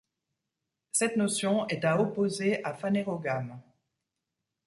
Cette 0.91 1.15
notion 1.15 1.67
est 1.67 1.85
à 1.85 2.01
opposer 2.01 2.63
à 2.63 2.73
phanérogame. 2.73 3.61